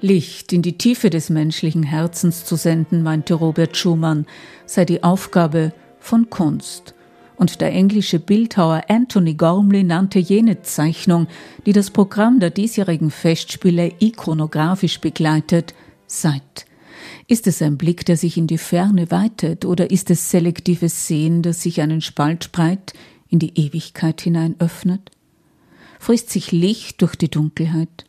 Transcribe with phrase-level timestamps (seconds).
[0.00, 4.26] Licht in die Tiefe des menschlichen Herzens zu senden, meinte Robert Schumann,
[4.64, 6.94] sei die Aufgabe von Kunst.
[7.36, 11.26] Und der englische Bildhauer Anthony Gormley nannte jene Zeichnung,
[11.66, 15.74] die das Programm der diesjährigen Festspiele ikonografisch begleitet,
[16.06, 16.66] Zeit.
[17.26, 21.42] Ist es ein Blick, der sich in die Ferne weitet, oder ist es selektives Sehen,
[21.42, 22.92] das sich einen Spalt breit
[23.28, 25.10] in die Ewigkeit hinein öffnet?
[26.00, 28.07] Frisst sich Licht durch die Dunkelheit?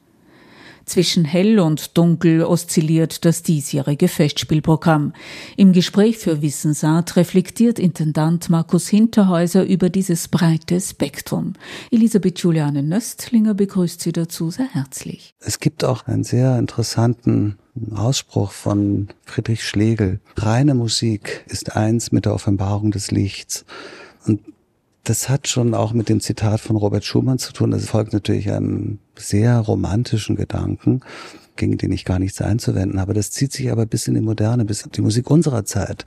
[0.89, 5.13] Zwischen hell und dunkel oszilliert das diesjährige Festspielprogramm.
[5.55, 11.53] Im Gespräch für Wissensart reflektiert Intendant Markus Hinterhäuser über dieses breite Spektrum.
[11.91, 15.35] Elisabeth Juliane Nöstlinger begrüßt Sie dazu sehr herzlich.
[15.39, 17.59] Es gibt auch einen sehr interessanten
[17.93, 20.19] Ausspruch von Friedrich Schlegel.
[20.37, 23.63] Reine Musik ist eins mit der Offenbarung des Lichts.
[24.25, 24.41] Und
[25.09, 27.71] das hat schon auch mit dem Zitat von Robert Schumann zu tun.
[27.71, 31.01] Das folgt natürlich einem sehr romantischen Gedanken,
[31.55, 33.15] gegen den ich gar nichts einzuwenden habe.
[33.15, 36.05] Das zieht sich aber bis in die Moderne, bis in die Musik unserer Zeit.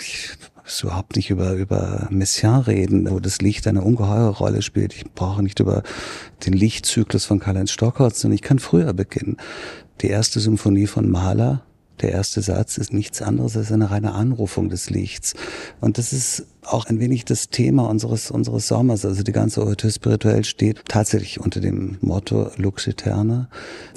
[0.00, 0.30] Ich
[0.64, 4.92] muss überhaupt nicht über, über Messiaen reden, wo das Licht eine ungeheure Rolle spielt.
[4.92, 5.84] Ich brauche nicht über
[6.44, 9.36] den Lichtzyklus von Karl-Heinz Stockhausen, sondern ich kann früher beginnen.
[10.00, 11.62] Die erste Symphonie von Mahler,
[12.00, 15.34] der erste Satz ist nichts anderes als eine reine Anrufung des Lichts.
[15.80, 19.04] Und das ist auch ein wenig das Thema unseres, unseres Sommers.
[19.04, 23.48] Also die ganze Ouvertüre spirituell steht tatsächlich unter dem Motto Lux Eterna.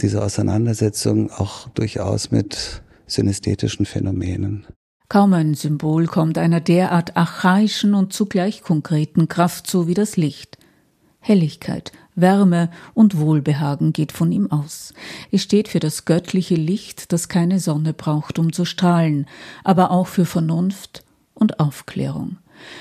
[0.01, 4.65] Diese Auseinandersetzung auch durchaus mit synästhetischen Phänomenen.
[5.07, 10.57] Kaum ein Symbol kommt einer derart archaischen und zugleich konkreten Kraft zu wie das Licht.
[11.19, 14.93] Helligkeit, Wärme und Wohlbehagen geht von ihm aus.
[15.31, 19.27] Es steht für das göttliche Licht, das keine Sonne braucht, um zu strahlen,
[19.63, 22.37] aber auch für Vernunft und Aufklärung.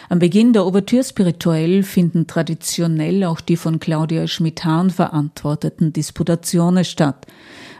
[0.08, 7.26] Am Beginn der Ouvertüre spirituell finden traditionell auch die von Claudia Schmidt-Hahn verantworteten Disputationen statt.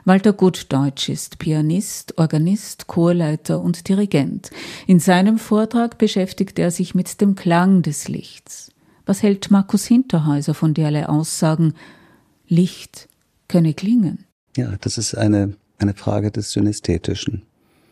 [0.04, 4.50] Walter Gutdeutsch ist Pianist, Organist, Chorleiter und Dirigent.
[4.86, 8.73] In seinem Vortrag beschäftigt er sich mit dem Klang des Lichts.
[9.06, 11.74] Was hält Markus Hinterhäuser von derlei Aussagen?
[12.46, 13.08] Licht
[13.48, 14.24] könne klingen.
[14.56, 17.42] Ja, das ist eine, eine Frage des Synästhetischen.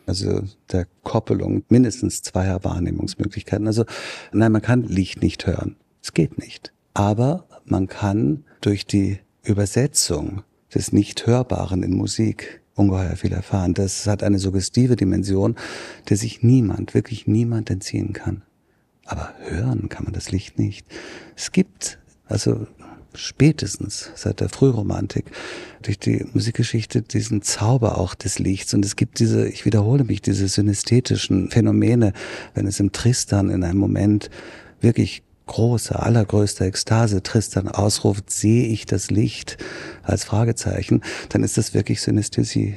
[0.06, 3.66] Also der Koppelung mindestens zweier Wahrnehmungsmöglichkeiten.
[3.66, 3.84] Also
[4.32, 5.76] nein, man kann Licht nicht hören.
[6.02, 6.72] Es geht nicht.
[6.94, 10.42] Aber man kann durch die Übersetzung
[10.74, 13.74] des Nicht-Hörbaren in Musik ungeheuer viel erfahren.
[13.74, 15.56] Das hat eine suggestive Dimension,
[16.08, 18.42] der sich niemand, wirklich niemand entziehen kann.
[19.04, 20.86] Aber hören kann man das Licht nicht.
[21.36, 22.66] Es gibt also
[23.14, 25.26] spätestens seit der Frühromantik
[25.82, 28.72] durch die Musikgeschichte diesen Zauber auch des Lichts.
[28.74, 32.12] Und es gibt diese, ich wiederhole mich, diese synästhetischen Phänomene,
[32.54, 34.30] wenn es im Tristan in einem Moment
[34.80, 39.58] wirklich große, allergrößte Ekstase Tristan ausruft, sehe ich das Licht
[40.02, 42.76] als Fragezeichen, dann ist das wirklich Synästhesie.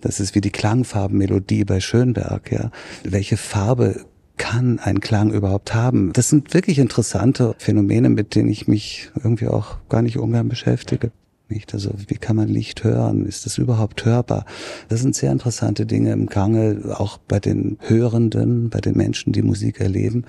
[0.00, 2.70] Das ist wie die Klangfarbenmelodie bei Schönberg, ja.
[3.02, 4.04] Welche Farbe
[4.40, 6.14] kann ein Klang überhaupt haben?
[6.14, 11.12] Das sind wirklich interessante Phänomene, mit denen ich mich irgendwie auch gar nicht ungern beschäftige.
[11.50, 11.74] Nicht?
[11.74, 13.26] Also wie kann man Licht hören?
[13.26, 14.46] Ist das überhaupt hörbar?
[14.88, 19.42] Das sind sehr interessante Dinge im Gange, auch bei den Hörenden, bei den Menschen, die
[19.42, 20.24] Musik erleben.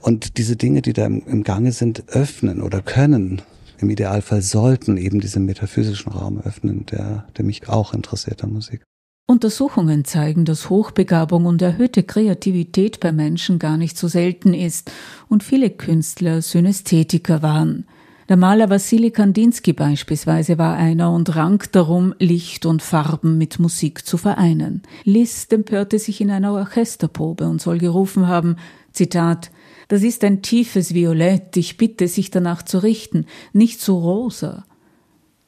[0.00, 3.42] Und diese Dinge, die da im, Gange sind, öffnen oder können,
[3.78, 8.82] im Idealfall sollten eben diesen metaphysischen Raum öffnen, der, der mich auch interessiert an Musik.
[9.28, 14.92] Untersuchungen zeigen, dass Hochbegabung und erhöhte Kreativität bei Menschen gar nicht so selten ist
[15.28, 17.86] und viele Künstler Synästhetiker waren.
[18.28, 24.06] Der Maler Wassili Kandinsky beispielsweise war einer und rang darum, Licht und Farben mit Musik
[24.06, 24.82] zu vereinen.
[25.02, 28.56] Liszt empörte sich in einer Orchesterprobe und soll gerufen haben,
[28.92, 29.50] Zitat,
[29.88, 34.66] das ist ein tiefes Violett, ich bitte, sich danach zu richten, nicht so rosa.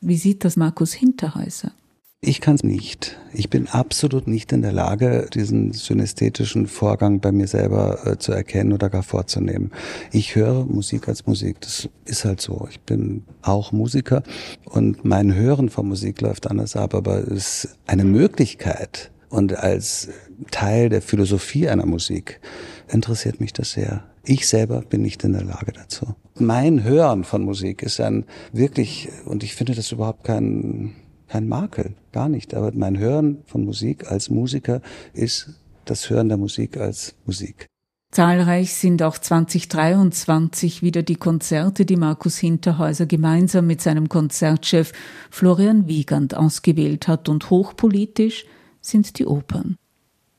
[0.01, 1.73] Wie sieht das Markus Hinterhäuser?
[2.21, 3.17] Ich kann es nicht.
[3.33, 8.33] Ich bin absolut nicht in der Lage, diesen synästhetischen Vorgang bei mir selber äh, zu
[8.33, 9.71] erkennen oder gar vorzunehmen.
[10.11, 11.61] Ich höre Musik als Musik.
[11.61, 12.67] Das ist halt so.
[12.71, 14.25] Ich bin auch Musiker
[14.65, 20.09] und mein Hören von Musik läuft anders ab, aber es ist eine Möglichkeit und als
[20.51, 22.41] Teil der Philosophie einer Musik
[22.89, 24.03] interessiert mich das sehr.
[24.25, 26.17] Ich selber bin nicht in der Lage dazu.
[26.35, 30.97] Mein Hören von Musik ist ein wirklich, und ich finde das überhaupt kein
[31.29, 32.55] kein Makel, gar nicht.
[32.55, 34.81] Aber mein Hören von Musik als Musiker
[35.13, 35.55] ist
[35.85, 37.67] das Hören der Musik als Musik.
[38.11, 44.93] Zahlreich sind auch 2023 wieder die Konzerte, die Markus Hinterhäuser gemeinsam mit seinem Konzertchef
[45.31, 48.47] Florian Wiegand ausgewählt hat und hochpolitisch
[48.81, 49.77] sind die Opern.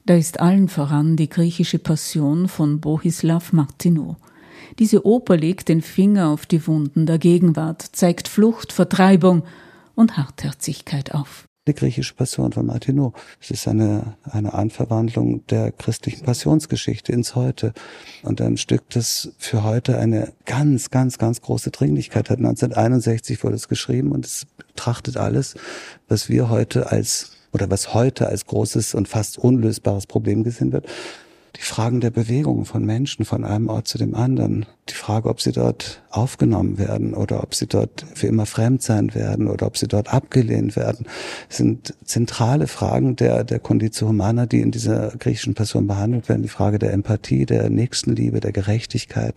[0.06, 4.18] Da ist allen voran die griechische Passion von Bohislav Martineau.
[4.80, 9.44] Diese Oper legt den Finger auf die Wunden der Gegenwart, zeigt Flucht, Vertreibung
[10.00, 11.46] und Hartherzigkeit auf.
[11.68, 13.14] eine griechische Passion von Martineau.
[13.42, 17.74] Es ist eine, eine Anverwandlung der christlichen Passionsgeschichte ins Heute.
[18.24, 22.38] Und ein Stück, das für heute eine ganz, ganz, ganz große Dringlichkeit hat.
[22.40, 25.56] 1961 wurde es geschrieben und es betrachtet alles,
[26.08, 30.88] was wir heute als oder was heute als großes und fast unlösbares Problem gesehen wird
[31.56, 35.42] die Fragen der Bewegung von Menschen von einem Ort zu dem anderen, die Frage, ob
[35.42, 39.78] sie dort aufgenommen werden oder ob sie dort für immer fremd sein werden oder ob
[39.78, 41.06] sie dort abgelehnt werden,
[41.48, 46.44] sind zentrale Fragen der, der Conditio Humana, die in dieser griechischen Person behandelt werden.
[46.44, 49.36] Die Frage der Empathie, der Nächstenliebe, der Gerechtigkeit,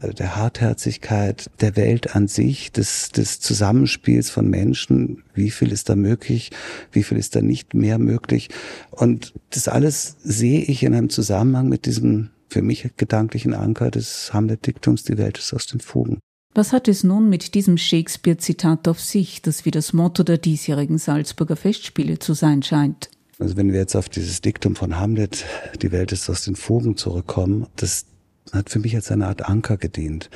[0.00, 5.96] der Hartherzigkeit der Welt an sich, des, des Zusammenspiels von Menschen, wie viel ist da
[5.96, 6.50] möglich,
[6.92, 8.48] wie viel ist da nicht mehr möglich.
[8.90, 14.32] Und das alles sehe ich in einem Zusammenhang mit diesem für mich gedanklichen Anker des
[14.32, 16.18] Hamlet-Diktums, die Welt ist aus den Fugen.
[16.54, 20.98] Was hat es nun mit diesem Shakespeare-Zitat auf sich, das wie das Motto der diesjährigen
[20.98, 23.10] Salzburger Festspiele zu sein scheint?
[23.38, 25.44] Also wenn wir jetzt auf dieses Diktum von Hamlet,
[25.82, 28.06] die Welt ist aus den Fugen zurückkommen, das
[28.52, 30.30] hat für mich als eine Art Anker gedient.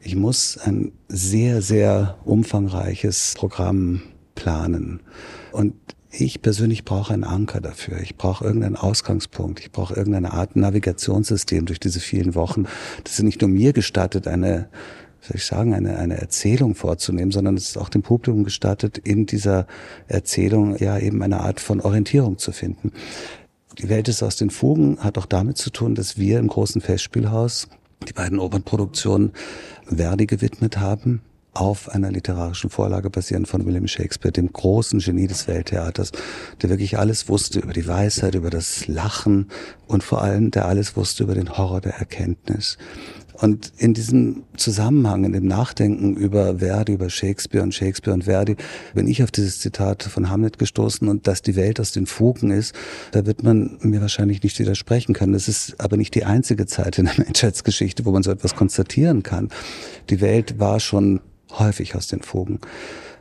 [0.00, 4.02] Ich muss ein sehr, sehr umfangreiches Programm
[4.34, 5.00] planen.
[5.52, 5.74] Und
[6.10, 8.00] ich persönlich brauche einen Anker dafür.
[8.00, 9.60] Ich brauche irgendeinen Ausgangspunkt.
[9.60, 12.64] Ich brauche irgendeine Art Navigationssystem durch diese vielen Wochen.
[13.04, 14.68] Das ist nicht nur mir gestattet, eine,
[15.20, 19.26] soll ich sagen, eine, eine Erzählung vorzunehmen, sondern es ist auch dem Publikum gestattet, in
[19.26, 19.66] dieser
[20.06, 22.92] Erzählung ja eben eine Art von Orientierung zu finden.
[23.78, 26.80] Die Welt ist aus den Fugen hat auch damit zu tun, dass wir im großen
[26.80, 27.68] Festspielhaus
[28.08, 29.32] die beiden Opernproduktionen
[29.86, 31.22] Verdi gewidmet haben
[31.54, 36.12] auf einer literarischen Vorlage basierend von William Shakespeare, dem großen Genie des Welttheaters,
[36.62, 39.48] der wirklich alles wusste über die Weisheit, über das Lachen
[39.86, 42.78] und vor allem der alles wusste über den Horror der Erkenntnis.
[43.40, 48.56] Und in diesem Zusammenhang, in dem Nachdenken über Verdi, über Shakespeare und Shakespeare und Verdi,
[48.94, 52.50] bin ich auf dieses Zitat von Hamlet gestoßen und dass die Welt aus den Fugen
[52.50, 52.74] ist,
[53.12, 55.34] da wird man mir wahrscheinlich nicht widersprechen können.
[55.34, 59.22] Das ist aber nicht die einzige Zeit in der Menschheitsgeschichte, wo man so etwas konstatieren
[59.22, 59.50] kann.
[60.10, 61.20] Die Welt war schon
[61.50, 62.58] häufig aus den Fugen.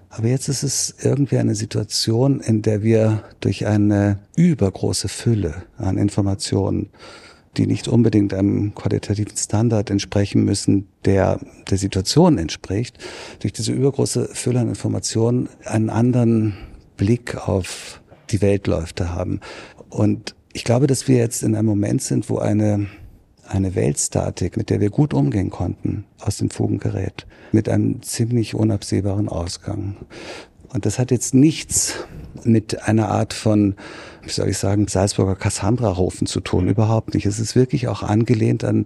[0.09, 5.97] Aber jetzt ist es irgendwie eine Situation, in der wir durch eine übergroße Fülle an
[5.97, 6.89] Informationen
[7.57, 11.39] die nicht unbedingt einem qualitativen Standard entsprechen müssen, der
[11.69, 12.97] der Situation entspricht,
[13.39, 16.57] durch diese übergroße Fülle an Informationen einen anderen
[16.95, 19.39] Blick auf die Weltläufe haben.
[19.89, 22.87] Und ich glaube, dass wir jetzt in einem Moment sind, wo eine
[23.49, 27.25] eine Weltstatik, mit der wir gut umgehen konnten, aus den Fugen gerät.
[27.51, 29.95] Mit einem ziemlich unabsehbaren Ausgang.
[30.73, 31.95] Und das hat jetzt nichts
[32.43, 33.75] mit einer Art von
[34.27, 36.67] wie soll ich sagen, Salzburger Cassandra-Rufen zu tun.
[36.67, 37.25] Überhaupt nicht.
[37.25, 38.85] Es ist wirklich auch angelehnt an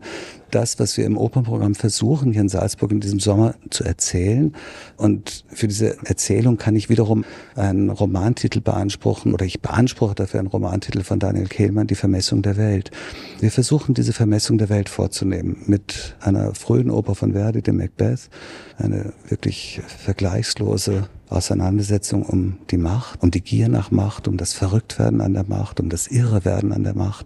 [0.52, 4.54] das, was wir im Opernprogramm versuchen, hier in Salzburg in diesem Sommer zu erzählen.
[4.98, 10.50] Und für diese Erzählung kann ich wiederum einen Romantitel beanspruchen oder ich beanspruche dafür einen
[10.50, 12.92] Romantitel von Daniel Kehlmann, Die Vermessung der Welt.
[13.40, 18.30] Wir versuchen, diese Vermessung der Welt vorzunehmen mit einer frühen Oper von Verdi, dem Macbeth,
[18.78, 25.22] eine wirklich vergleichslose Auseinandersetzung um die Macht, um die Gier nach Macht, um das Verrücktwerden
[25.22, 27.26] an der Macht, um das Irrewerden an der Macht.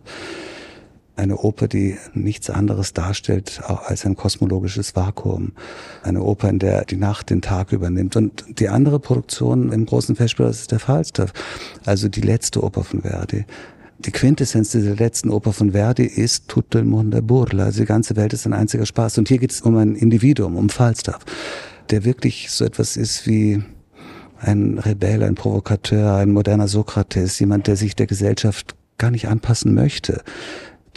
[1.18, 5.53] Eine Oper, die nichts anderes darstellt als ein kosmologisches Vakuum.
[6.03, 8.18] Eine Oper, in der die Nacht den Tag übernimmt.
[8.18, 11.32] Und die andere Produktion im großen Festspiel, ist der Falstaff.
[11.86, 13.46] Also die letzte Oper von Verdi.
[14.00, 16.53] Die Quintessenz dieser letzten Oper von Verdi ist
[16.84, 17.65] mondo burla.
[17.65, 19.18] Also die ganze Welt ist ein einziger Spaß.
[19.18, 21.20] Und hier geht es um ein Individuum, um Falstaff,
[21.91, 23.63] der wirklich so etwas ist wie
[24.39, 29.74] ein Rebell, ein Provokateur, ein moderner Sokrates, jemand, der sich der Gesellschaft gar nicht anpassen
[29.74, 30.22] möchte,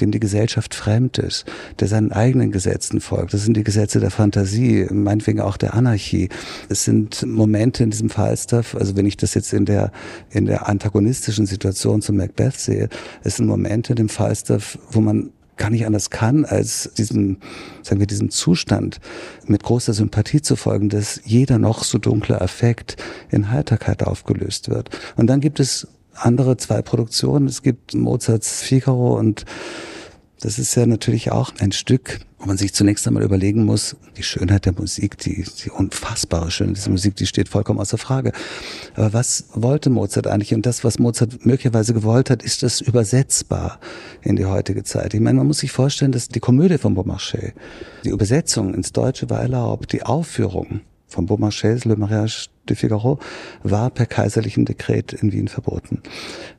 [0.01, 1.45] dem die Gesellschaft fremd ist,
[1.81, 3.35] der seinen eigenen Gesetzen folgt.
[3.35, 6.29] Das sind die Gesetze der Fantasie, meinetwegen auch der Anarchie.
[6.69, 9.91] Es sind Momente in diesem Falstaff, also wenn ich das jetzt in der,
[10.31, 12.89] in der antagonistischen Situation zu Macbeth sehe,
[13.25, 17.39] es sind Momente in dem Falstaff, wo man gar nicht anders kann, als diesem,
[17.83, 19.01] sagen wir, diesem Zustand
[19.47, 22.97] mit großer Sympathie zu folgen, dass jeder noch so dunkle Affekt
[23.31, 24.91] in Heiterkeit aufgelöst wird.
[25.17, 27.47] Und dann gibt es andere zwei Produktionen.
[27.47, 29.45] Es gibt Mozarts Figaro und
[30.41, 34.23] das ist ja natürlich auch ein Stück, wo man sich zunächst einmal überlegen muss, die
[34.23, 38.33] Schönheit der Musik, die, die unfassbare Schönheit dieser Musik, die steht vollkommen außer Frage.
[38.95, 40.55] Aber was wollte Mozart eigentlich?
[40.55, 43.81] Und das, was Mozart möglicherweise gewollt hat, ist das übersetzbar
[44.23, 45.13] in die heutige Zeit?
[45.15, 47.53] Ich meine, man muss sich vorstellen, dass die Komödie von Beaumarchais,
[48.05, 53.19] die Übersetzung ins Deutsche war erlaubt, die Aufführung von Beaumarchais Le Mariage de Figaro
[53.65, 56.03] war per kaiserlichem Dekret in Wien verboten.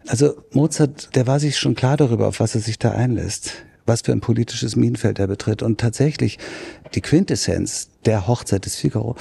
[0.07, 3.53] Also Mozart, der war sich schon klar darüber, auf was er sich da einlässt
[3.86, 5.62] was für ein politisches Minenfeld er betritt.
[5.62, 6.39] Und tatsächlich
[6.93, 9.15] die Quintessenz der Hochzeit des Figaro,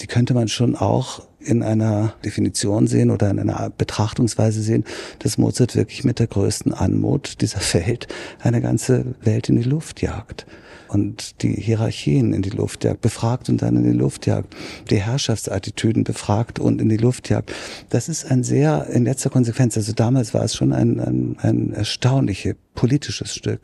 [0.00, 4.84] die könnte man schon auch in einer Definition sehen oder in einer Betrachtungsweise sehen,
[5.20, 8.08] dass Mozart wirklich mit der größten Anmut dieser Welt
[8.40, 10.46] eine ganze Welt in die Luft jagt
[10.88, 14.54] und die Hierarchien in die Luft jagt, befragt und dann in die Luft jagt,
[14.90, 17.52] die Herrschaftsattitüden befragt und in die Luft jagt.
[17.90, 21.72] Das ist ein sehr, in letzter Konsequenz, also damals war es schon ein, ein, ein
[21.72, 23.60] erstaunliches politisches Stück.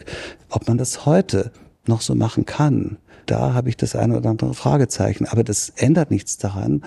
[0.48, 1.52] Ob man das heute
[1.86, 5.26] noch so machen kann, da habe ich das eine oder andere Fragezeichen.
[5.26, 6.82] Aber das ändert nichts daran,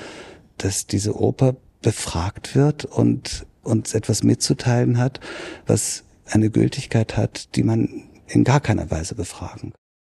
[0.57, 5.19] dass diese Oper befragt wird und uns etwas mitzuteilen hat,
[5.65, 9.73] was eine Gültigkeit hat, die man in gar keiner Weise befragen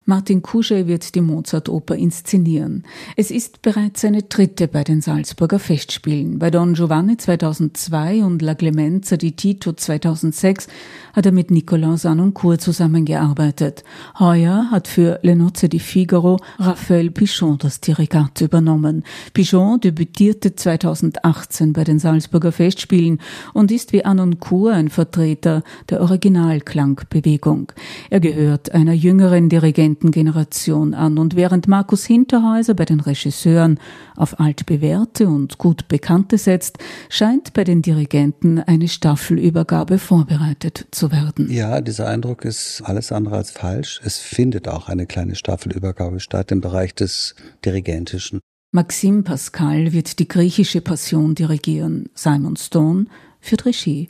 [0.09, 2.83] Martin Kusche wird die Mozart-Oper inszenieren.
[3.15, 6.39] Es ist bereits seine dritte bei den Salzburger Festspielen.
[6.39, 10.67] Bei Don Giovanni 2002 und La Clemenza di Tito 2006
[11.13, 13.83] hat er mit Nicolas Sanoncourt zusammengearbeitet.
[14.17, 19.03] Heuer hat für Le Nozze di Figaro Raphael Pichon das Dirigat übernommen.
[19.33, 23.19] Pichon debütierte 2018 bei den Salzburger Festspielen
[23.53, 27.73] und ist wie Anoncourt ein Vertreter der Originalklangbewegung.
[28.09, 31.17] Er gehört einer jüngeren Dirigentin Generation an.
[31.17, 33.79] Und während Markus Hinterhäuser bei den Regisseuren
[34.15, 36.77] auf altbewährte und gut Bekannte setzt,
[37.09, 41.51] scheint bei den Dirigenten eine Staffelübergabe vorbereitet zu werden.
[41.51, 44.01] Ja, dieser Eindruck ist alles andere als falsch.
[44.03, 48.39] Es findet auch eine kleine Staffelübergabe statt im Bereich des Dirigentischen.
[48.71, 52.09] Maxim Pascal wird die griechische Passion dirigieren.
[52.13, 53.05] Simon Stone
[53.39, 54.09] führt Regie.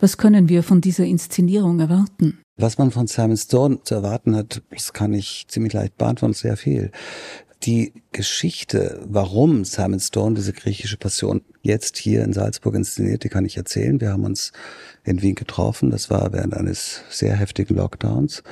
[0.00, 2.40] Was können wir von dieser Inszenierung erwarten?
[2.56, 6.56] Was man von Simon Stone zu erwarten hat, das kann ich ziemlich leicht beantworten, sehr
[6.56, 6.90] viel.
[7.64, 13.44] Die Geschichte, warum Simon Stone diese griechische Passion jetzt hier in Salzburg inszeniert, die kann
[13.44, 14.00] ich erzählen.
[14.00, 14.52] Wir haben uns
[15.04, 15.90] in Wien getroffen.
[15.90, 18.42] Das war während eines sehr heftigen Lockdowns.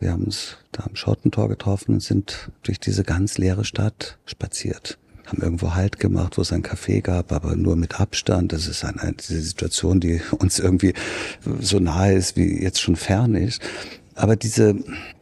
[0.00, 4.98] Wir haben uns da am Schottentor getroffen und sind durch diese ganz leere Stadt spaziert
[5.26, 8.52] haben irgendwo Halt gemacht, wo es ein Café gab, aber nur mit Abstand.
[8.52, 10.94] Das ist eine, diese Situation, die uns irgendwie
[11.60, 13.60] so nahe ist, wie jetzt schon fern ist.
[14.20, 14.74] Aber diese,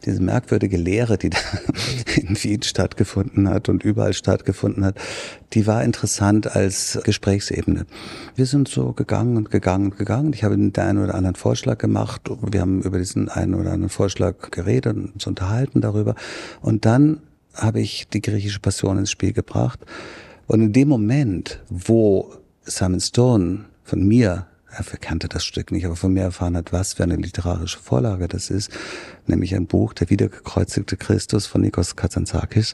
[0.05, 1.37] diese merkwürdige Lehre, die da
[2.15, 4.95] in Wien stattgefunden hat und überall stattgefunden hat,
[5.53, 7.85] die war interessant als Gesprächsebene.
[8.35, 10.33] Wir sind so gegangen und gegangen und gegangen.
[10.33, 12.29] Ich habe den einen oder anderen Vorschlag gemacht.
[12.41, 16.15] Wir haben über diesen einen oder anderen Vorschlag geredet und uns unterhalten darüber.
[16.61, 17.21] Und dann
[17.53, 19.79] habe ich die griechische Passion ins Spiel gebracht.
[20.47, 25.95] Und in dem Moment, wo Simon Stone von mir, er kannte das Stück nicht, aber
[25.95, 28.71] von mir erfahren hat, was für eine literarische Vorlage das ist,
[29.25, 32.73] nämlich ein Buch, Der wiedergekreuzigte Christus von Nikos Kazantzakis,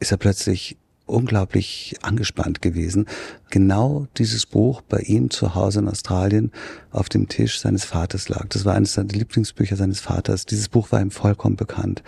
[0.00, 3.06] ist er plötzlich unglaublich angespannt gewesen.
[3.50, 6.52] Genau dieses Buch bei ihm zu Hause in Australien
[6.90, 8.46] auf dem Tisch seines Vaters lag.
[8.50, 10.46] Das war eines seiner Lieblingsbücher seines Vaters.
[10.46, 12.02] Dieses Buch war ihm vollkommen bekannt.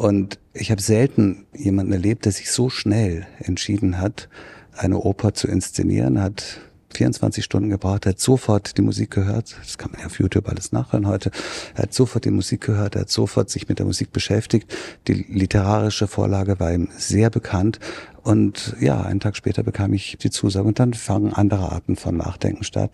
[0.00, 4.30] Und ich habe selten jemanden erlebt, der sich so schnell entschieden hat,
[4.74, 6.62] eine Oper zu inszenieren, hat
[6.94, 10.72] 24 Stunden gebraucht, hat sofort die Musik gehört, das kann man ja auf YouTube alles
[10.72, 11.30] nachhören heute,
[11.74, 14.74] er hat sofort die Musik gehört, er hat sofort sich mit der Musik beschäftigt,
[15.06, 17.78] die literarische Vorlage war ihm sehr bekannt.
[18.22, 22.16] Und ja, einen Tag später bekam ich die Zusage und dann fangen andere Arten von
[22.16, 22.90] Nachdenken statt.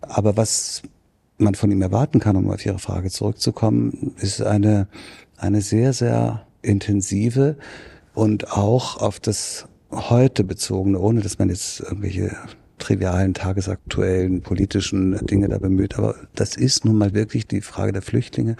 [0.00, 0.82] Aber was
[1.38, 4.88] man von ihm erwarten kann, um auf Ihre Frage zurückzukommen, ist eine
[5.40, 7.56] eine sehr, sehr intensive
[8.14, 12.36] und auch auf das heute bezogene, ohne dass man jetzt irgendwelche
[12.78, 15.98] trivialen, tagesaktuellen, politischen Dinge da bemüht.
[15.98, 18.56] Aber das ist nun mal wirklich die Frage der Flüchtlinge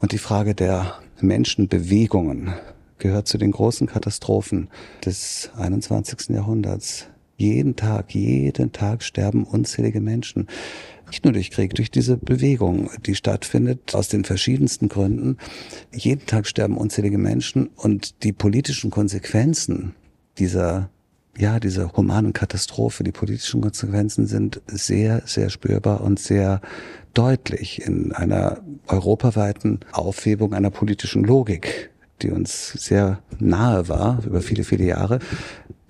[0.00, 2.54] und die Frage der Menschenbewegungen
[2.98, 4.68] gehört zu den großen Katastrophen
[5.04, 6.30] des 21.
[6.30, 7.06] Jahrhunderts.
[7.36, 10.46] Jeden Tag, jeden Tag sterben unzählige Menschen.
[11.10, 15.38] Nicht nur durch Krieg, durch diese Bewegung, die stattfindet, aus den verschiedensten Gründen.
[15.92, 19.94] Jeden Tag sterben unzählige Menschen und die politischen Konsequenzen
[20.38, 20.88] dieser
[21.38, 26.60] ja, dieser humanen Katastrophe, die politischen Konsequenzen sind sehr, sehr spürbar und sehr
[27.14, 31.90] deutlich in einer europaweiten Aufhebung einer politischen Logik,
[32.22, 35.20] die uns sehr nahe war über viele, viele Jahre.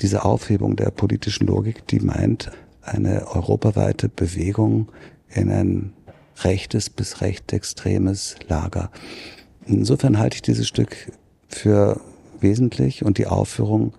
[0.01, 2.51] Diese Aufhebung der politischen Logik, die meint,
[2.91, 4.89] eine europaweite Bewegung
[5.29, 5.93] in ein
[6.43, 8.91] rechtes bis rechtsextremes Lager.
[9.67, 11.13] Insofern halte ich dieses Stück
[11.49, 12.01] für
[12.41, 13.93] wesentlich und die Aufführung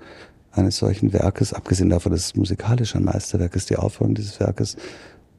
[0.51, 4.75] eines solchen Werkes, abgesehen davon, dass es musikalisch ein Meisterwerk ist, die Aufführung dieses Werkes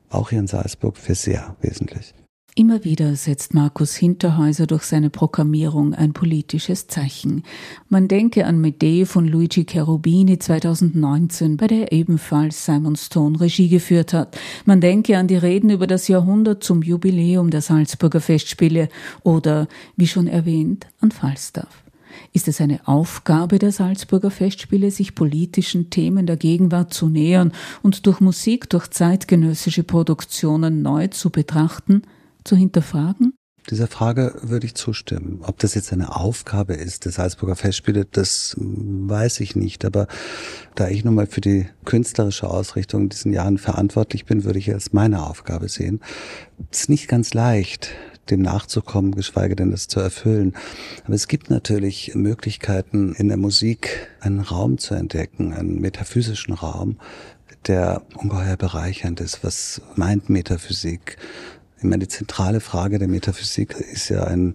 [0.08, 2.14] auch hier in Salzburg für sehr wesentlich.
[2.54, 7.44] Immer wieder setzt Markus Hinterhäuser durch seine Programmierung ein politisches Zeichen.
[7.88, 14.12] Man denke an Medee von Luigi Cherubini 2019, bei der ebenfalls Simon Stone Regie geführt
[14.12, 14.36] hat.
[14.66, 18.90] Man denke an die Reden über das Jahrhundert zum Jubiläum der Salzburger Festspiele
[19.22, 19.66] oder,
[19.96, 21.84] wie schon erwähnt, an Falstaff.
[22.34, 28.04] Ist es eine Aufgabe der Salzburger Festspiele, sich politischen Themen der Gegenwart zu nähern und
[28.04, 32.02] durch Musik, durch zeitgenössische Produktionen neu zu betrachten,
[32.44, 33.34] zu hinterfragen?
[33.70, 35.40] Dieser Frage würde ich zustimmen.
[35.42, 39.84] Ob das jetzt eine Aufgabe ist der Salzburger Festspiele, das weiß ich nicht.
[39.84, 40.08] Aber
[40.74, 44.68] da ich nun mal für die künstlerische Ausrichtung in diesen Jahren verantwortlich bin, würde ich
[44.68, 46.00] es meine Aufgabe sehen.
[46.72, 47.90] Es ist nicht ganz leicht,
[48.30, 50.54] dem nachzukommen, geschweige denn das zu erfüllen.
[51.04, 56.98] Aber es gibt natürlich Möglichkeiten, in der Musik einen Raum zu entdecken, einen metaphysischen Raum,
[57.68, 59.44] der ungeheuer bereichernd ist.
[59.44, 61.16] Was meint Metaphysik?
[61.82, 64.54] Ich meine, die zentrale Frage der Metaphysik ist ja ein,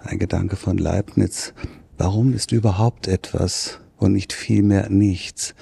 [0.00, 1.54] ein Gedanke von Leibniz.
[1.96, 5.54] Warum ist überhaupt etwas und nicht vielmehr nichts?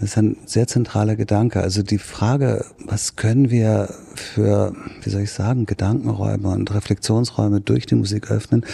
[0.00, 1.60] Das ist ein sehr zentraler Gedanke.
[1.60, 7.86] Also die Frage, was können wir für, wie soll ich sagen, Gedankenräume und Reflexionsräume durch
[7.86, 8.66] die Musik öffnen,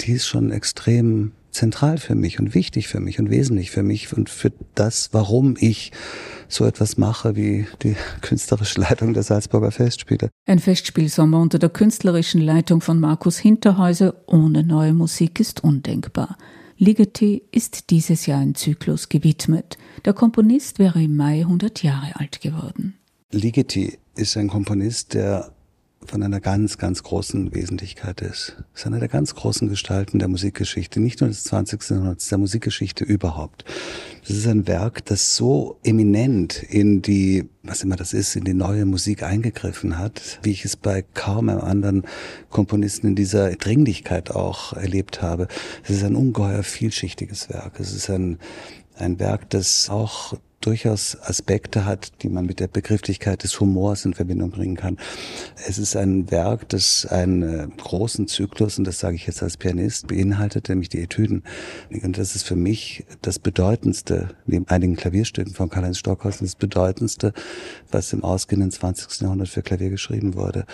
[0.00, 4.12] die ist schon extrem zentral für mich und wichtig für mich und wesentlich für mich
[4.16, 5.92] und für das, warum ich
[6.48, 10.30] so etwas mache wie die künstlerische Leitung der Salzburger Festspiele.
[10.46, 16.36] Ein Festspielsommer unter der künstlerischen Leitung von Markus Hinterhäuser ohne neue Musik ist undenkbar.
[16.78, 19.78] Ligeti ist dieses Jahr ein Zyklus gewidmet.
[20.04, 22.94] Der Komponist wäre im Mai 100 Jahre alt geworden.
[23.30, 25.52] Ligeti ist ein Komponist, der
[26.06, 28.56] von einer ganz, ganz großen Wesentlichkeit ist.
[28.74, 31.90] Es ist einer der ganz großen Gestalten der Musikgeschichte, nicht nur des 20.
[31.90, 33.64] Jahrhunderts, der Musikgeschichte überhaupt.
[34.26, 38.54] Das ist ein Werk, das so eminent in die, was immer das ist, in die
[38.54, 42.02] neue Musik eingegriffen hat, wie ich es bei kaum einem anderen
[42.50, 45.48] Komponisten in dieser Dringlichkeit auch erlebt habe.
[45.82, 47.80] Es ist ein ungeheuer vielschichtiges Werk.
[47.80, 48.38] Es ist ein,
[48.96, 50.34] ein Werk, das auch
[50.64, 54.96] durchaus Aspekte hat, die man mit der Begrifflichkeit des Humors in Verbindung bringen kann.
[55.66, 60.06] Es ist ein Werk, das einen großen Zyklus, und das sage ich jetzt als Pianist,
[60.06, 61.42] beinhaltet, nämlich die Etüden.
[62.02, 67.32] Und das ist für mich das Bedeutendste, neben einigen Klavierstücken von Karl-Heinz Stockhausen, das Bedeutendste,
[67.90, 69.22] was im ausgehenden 20.
[69.22, 70.64] Jahrhundert für Klavier geschrieben wurde.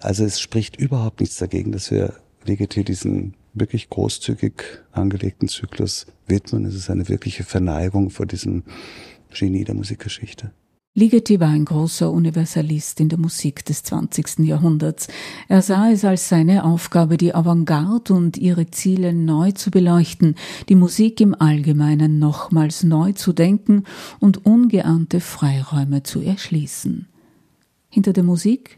[0.00, 2.14] Also es spricht überhaupt nichts dagegen, dass wir
[2.44, 4.54] Ligeti diesen wirklich großzügig
[4.92, 6.64] angelegten Zyklus widmen.
[6.64, 8.64] Es ist eine wirkliche Verneigung vor diesem
[9.32, 10.52] Genie der Musikgeschichte.
[10.94, 14.40] Ligeti war ein großer Universalist in der Musik des 20.
[14.40, 15.06] Jahrhunderts.
[15.46, 20.34] Er sah es als seine Aufgabe, die Avantgarde und ihre Ziele neu zu beleuchten,
[20.68, 23.84] die Musik im Allgemeinen nochmals neu zu denken
[24.18, 27.06] und ungeahnte Freiräume zu erschließen.
[27.90, 28.77] Hinter der Musik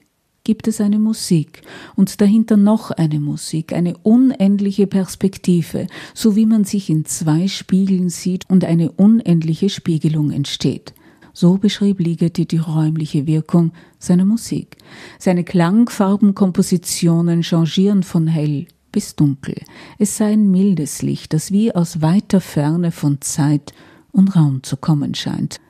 [0.51, 1.63] gibt es eine Musik
[1.95, 8.09] und dahinter noch eine Musik, eine unendliche Perspektive, so wie man sich in zwei Spiegeln
[8.09, 10.93] sieht und eine unendliche Spiegelung entsteht.
[11.33, 14.77] So beschrieb Ligeti die räumliche Wirkung seiner Musik.
[15.21, 19.55] Seine Klangfarbenkompositionen changieren von hell bis dunkel.
[20.01, 23.73] Es sei ein mildes Licht, das wie aus weiter Ferne von Zeit
[24.11, 25.61] und Raum zu kommen scheint.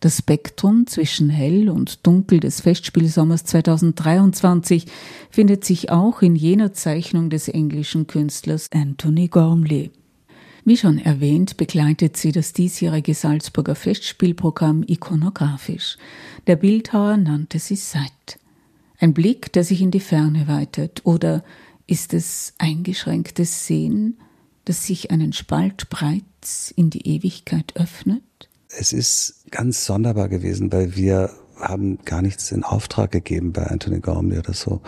[0.00, 4.86] Das Spektrum zwischen hell und dunkel des Festspielsommers 2023
[5.28, 9.90] findet sich auch in jener Zeichnung des englischen Künstlers Anthony Gormley.
[10.64, 15.96] Wie schon erwähnt, begleitet sie das diesjährige Salzburger Festspielprogramm ikonografisch.
[16.46, 18.38] Der Bildhauer nannte sie Sight.
[19.00, 21.42] Ein Blick, der sich in die Ferne weitet, oder
[21.88, 24.18] ist es eingeschränktes Sehen,
[24.64, 26.22] das sich einen Spalt breit
[26.76, 28.47] in die Ewigkeit öffnet?
[28.68, 34.00] Es ist ganz sonderbar gewesen, weil wir haben gar nichts in Auftrag gegeben bei Anthony
[34.00, 34.80] Gormley oder so.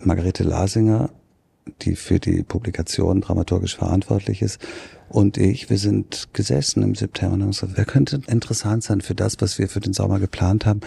[0.00, 1.10] Margarete Lasinger,
[1.82, 4.58] die für die Publikation dramaturgisch verantwortlich ist,
[5.10, 9.16] und ich, wir sind gesessen im September und haben gesagt, wer könnte interessant sein für
[9.16, 10.80] das, was wir für den Sommer geplant haben.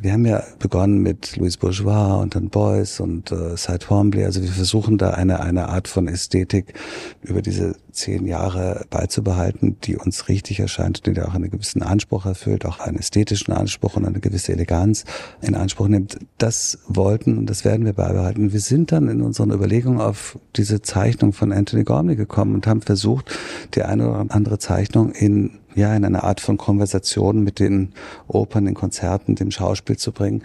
[0.00, 4.24] Wir haben ja begonnen mit Louis Bourgeois und dann Beuys und äh, Cy Twombly.
[4.24, 6.74] Also wir versuchen da eine, eine Art von Ästhetik
[7.22, 12.64] über diese zehn Jahre beizubehalten, die uns richtig erscheint, die auch einen gewissen Anspruch erfüllt,
[12.64, 15.04] auch einen ästhetischen Anspruch und eine gewisse Eleganz
[15.40, 16.18] in Anspruch nimmt.
[16.38, 18.52] Das wollten und das werden wir beibehalten.
[18.52, 22.82] Wir sind dann in unseren Überlegungen auf diese Zeichnung von Anthony Gormley gekommen und haben
[22.82, 23.36] versucht,
[23.74, 27.92] die eine oder andere Zeichnung in ja, in eine Art von Konversation mit den
[28.26, 30.42] Opern, den Konzerten, dem Schauspiel zu bringen.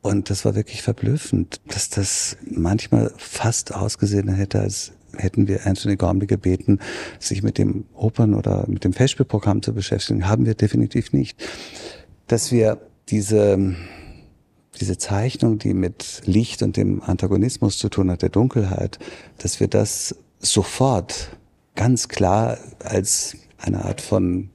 [0.00, 5.96] Und das war wirklich verblüffend, dass das manchmal fast ausgesehen hätte, als hätten wir Anthony
[5.96, 6.78] Gormley gebeten,
[7.18, 10.28] sich mit dem Opern- oder mit dem Festspielprogramm zu beschäftigen.
[10.28, 11.36] Haben wir definitiv nicht.
[12.28, 13.74] Dass wir diese,
[14.80, 18.98] diese Zeichnung, die mit Licht und dem Antagonismus zu tun hat, der Dunkelheit,
[19.38, 21.30] dass wir das sofort
[21.78, 24.50] ganz klar als eine Art von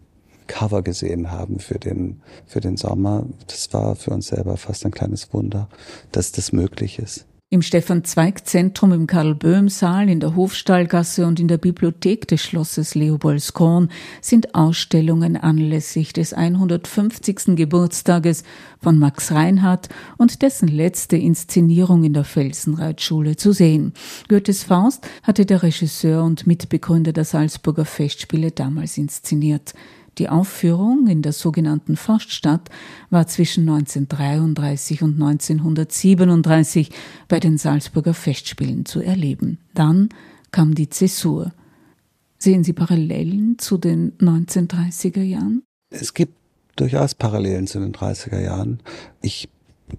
[0.48, 3.26] Cover gesehen haben für den, für den Sommer.
[3.48, 5.70] Das war für uns selber fast ein kleines Wunder,
[6.12, 7.26] dass das möglich ist.
[7.54, 13.90] Im Stefan-Zweig-Zentrum im Karl-Böhm-Saal, in der Hofstallgasse und in der Bibliothek des Schlosses Leopoldskorn
[14.22, 17.56] sind Ausstellungen anlässlich des 150.
[17.56, 18.44] Geburtstages
[18.82, 23.94] von Max Reinhardt und dessen letzte Inszenierung in der Felsenreitschule zu sehen.
[24.30, 29.76] Goethes Faust hatte der Regisseur und Mitbegründer der Salzburger Festspiele damals inszeniert.
[30.18, 32.70] Die Aufführung in der sogenannten Forststadt
[33.10, 36.92] war zwischen 1933 und 1937
[37.28, 39.58] bei den Salzburger Festspielen zu erleben.
[39.74, 40.10] Dann
[40.52, 41.52] kam die Zäsur.
[42.38, 45.64] Sehen Sie Parallelen zu den 1930er Jahren?
[45.90, 46.36] Es gibt
[46.76, 48.82] durchaus Parallelen zu den 30er Jahren.
[49.22, 49.50] Ich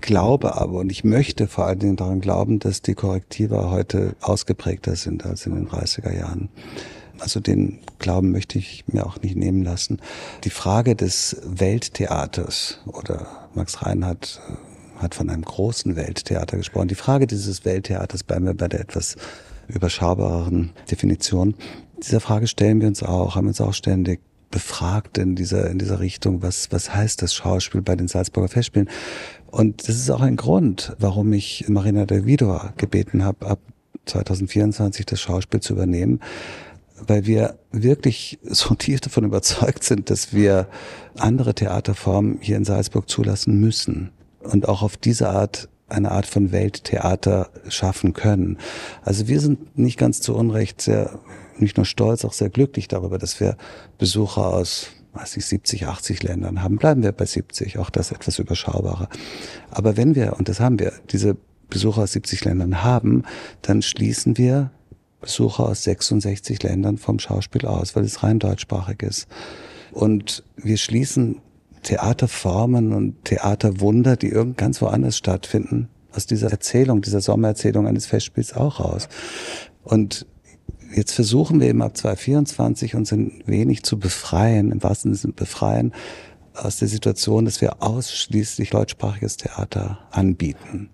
[0.01, 4.97] glaube aber und ich möchte vor allen Dingen daran glauben, dass die Korrektive heute ausgeprägter
[4.97, 6.49] sind als in den 30er Jahren.
[7.21, 10.01] Also den Glauben möchte ich mir auch nicht nehmen lassen.
[10.45, 16.89] Die Frage des Welttheaters oder Max Reinhardt äh, hat von einem großen Welttheater gesprochen.
[16.89, 19.17] Die Frage dieses Welttheaters bleiben wir bei der etwas
[19.69, 21.55] überschaubareren Definition.
[22.03, 25.99] Dieser Frage stellen wir uns auch, haben uns auch ständig befragt in dieser, in dieser
[25.99, 28.89] Richtung, was, was heißt das Schauspiel bei den Salzburger Festspielen?
[29.51, 33.59] Und das ist auch ein Grund, warum ich Marina Del Vidor gebeten habe, ab
[34.07, 36.21] 2024 das Schauspiel zu übernehmen,
[37.07, 40.69] weil wir wirklich so tief davon überzeugt sind, dass wir
[41.19, 44.11] andere Theaterformen hier in Salzburg zulassen müssen
[44.43, 48.59] und auch auf diese Art eine Art von Welttheater schaffen können.
[49.03, 51.19] Also wir sind nicht ganz zu Unrecht sehr,
[51.59, 53.57] nicht nur stolz, auch sehr glücklich darüber, dass wir
[53.99, 56.77] Besucher aus weiß ich, 70, 80 Ländern haben.
[56.77, 59.09] Bleiben wir bei 70, auch das etwas überschaubarer.
[59.71, 61.37] Aber wenn wir, und das haben wir, diese
[61.71, 63.23] Besucher aus 70 Ländern haben,
[63.63, 64.71] dann schließen wir
[65.25, 69.27] Besucher aus 66 Ländern vom Schauspiel aus, weil es rein deutschsprachig ist.
[69.93, 71.41] Und wir schließen
[71.83, 78.55] Theaterformen und Theaterwunder, die irgend ganz woanders stattfinden, aus dieser Erzählung, dieser Sommererzählung eines Festspiels
[78.55, 79.09] auch raus.
[79.83, 80.27] Und
[80.95, 85.93] jetzt versuchen wir eben ab 2024 uns ein wenig zu befreien, im wahrsten Sinne befreien,
[86.55, 90.91] aus der Situation, dass wir ausschließlich deutschsprachiges Theater anbieten.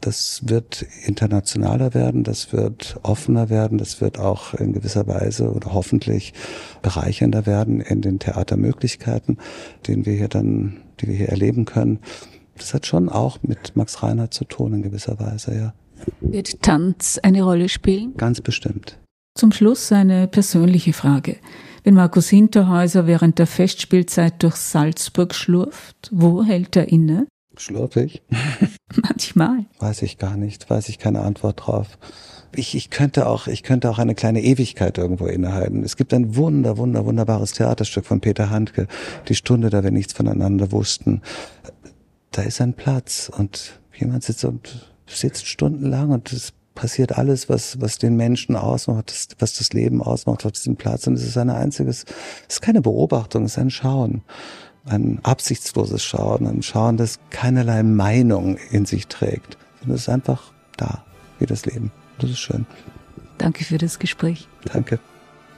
[0.00, 5.74] Das wird internationaler werden, das wird offener werden, das wird auch in gewisser Weise oder
[5.74, 6.32] hoffentlich
[6.80, 9.38] bereichernder werden in den Theatermöglichkeiten,
[9.86, 11.98] den wir hier dann, die wir hier erleben können.
[12.56, 15.74] Das hat schon auch mit Max Reinhardt zu tun in gewisser Weise, ja.
[16.20, 18.16] Wird Tanz eine Rolle spielen?
[18.16, 18.98] Ganz bestimmt.
[19.34, 21.36] Zum Schluss eine persönliche Frage.
[21.84, 27.26] Wenn Markus Hinterhäuser während der Festspielzeit durch Salzburg schlurft, wo hält er inne?
[27.60, 28.22] Schlurfig?
[29.02, 29.66] Manchmal.
[29.78, 31.98] Weiß ich gar nicht, weiß ich keine Antwort drauf.
[32.56, 35.84] Ich, ich könnte auch, ich könnte auch eine kleine Ewigkeit irgendwo innehalten.
[35.84, 38.88] Es gibt ein wunder, wunder, wunderbares Theaterstück von Peter Handke,
[39.28, 41.22] Die Stunde, da wir nichts voneinander wussten.
[42.32, 47.80] Da ist ein Platz und jemand sitzt und sitzt stundenlang und es passiert alles, was,
[47.80, 51.06] was den Menschen ausmacht, das, was das Leben ausmacht auf diesem Platz.
[51.06, 52.04] Und es ist ein einziges,
[52.48, 54.22] es ist keine Beobachtung, es ist ein Schauen
[54.86, 59.56] ein absichtsloses Schauen, ein Schauen, das keinerlei Meinung in sich trägt.
[59.82, 61.04] Und es ist einfach da,
[61.38, 61.90] wie das Leben.
[62.18, 62.66] Das ist schön.
[63.38, 64.48] Danke für das Gespräch.
[64.64, 64.98] Danke.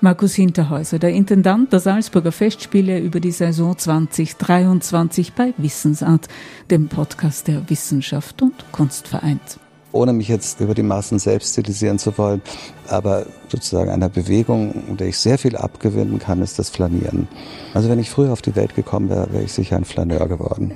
[0.00, 6.26] Markus Hinterhäuser, der Intendant der Salzburger Festspiele über die Saison 2023 bei Wissensart,
[6.70, 9.61] dem Podcast der Wissenschaft und Kunst vereint
[9.92, 12.42] ohne mich jetzt über die Maßen selbst stilisieren zu wollen,
[12.88, 17.28] aber sozusagen einer Bewegung, der ich sehr viel abgewinnen kann, ist das Flanieren.
[17.74, 20.74] Also wenn ich früher auf die Welt gekommen wäre, wäre ich sicher ein Flaneur geworden.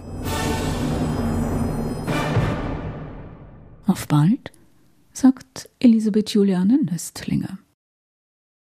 [3.87, 4.52] Auf bald,
[5.12, 7.59] sagt Elisabeth Juliane Nöstlinger.